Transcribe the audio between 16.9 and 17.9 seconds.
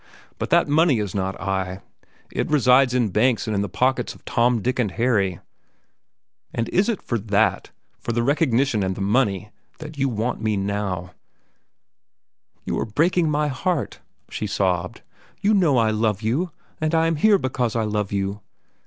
I am here because I